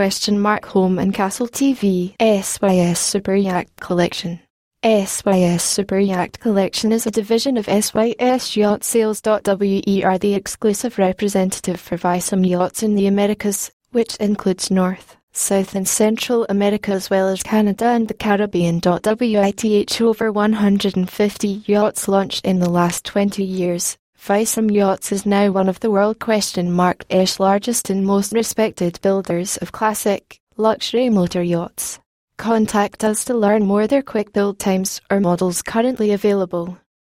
question 0.00 0.40
mark 0.40 0.64
home 0.64 0.98
and 0.98 1.12
castle 1.12 1.46
TV 1.46 2.14
SYS 2.18 2.98
Super 2.98 3.34
Yacht 3.34 3.66
Collection. 3.80 4.40
SYS 4.82 5.62
Super 5.62 5.98
Yacht 5.98 6.40
Collection 6.40 6.90
is 6.90 7.06
a 7.06 7.10
division 7.10 7.58
of 7.58 7.66
SYS 7.66 8.56
Yacht 8.56 8.82
Sales.we 8.82 10.02
are 10.02 10.16
the 10.16 10.32
exclusive 10.32 10.96
representative 10.96 11.78
for 11.78 11.98
Vicem 11.98 12.48
yachts 12.48 12.82
in 12.82 12.94
the 12.94 13.08
Americas, 13.08 13.70
which 13.90 14.16
includes 14.16 14.70
North, 14.70 15.18
South 15.32 15.74
and 15.74 15.86
Central 15.86 16.46
America 16.48 16.92
as 16.92 17.10
well 17.10 17.28
as 17.28 17.42
Canada 17.42 17.88
and 17.88 18.08
the 18.08 18.14
Caribbean. 18.14 18.80
WITH 18.82 20.00
over 20.00 20.32
150 20.32 21.62
yachts 21.66 22.08
launched 22.08 22.46
in 22.46 22.58
the 22.58 22.70
last 22.70 23.04
20 23.04 23.44
years. 23.44 23.98
Vicem 24.22 24.70
Yachts 24.70 25.12
is 25.12 25.24
now 25.24 25.50
one 25.50 25.66
of 25.66 25.80
the 25.80 25.90
world 25.90 26.18
question 26.18 26.70
mark 26.70 27.06
ish 27.08 27.40
largest 27.40 27.88
and 27.88 28.04
most 28.06 28.32
respected 28.32 29.00
builders 29.00 29.56
of 29.56 29.72
classic, 29.72 30.38
luxury 30.58 31.08
motor 31.08 31.42
yachts. 31.42 31.98
Contact 32.36 33.02
us 33.02 33.24
to 33.24 33.34
learn 33.34 33.64
more 33.64 33.86
their 33.86 34.02
quick 34.02 34.34
build 34.34 34.58
times 34.58 35.00
or 35.10 35.20
models 35.20 35.62
currently 35.62 36.12
available. 36.12 36.76